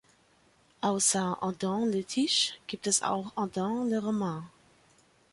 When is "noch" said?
3.01-3.33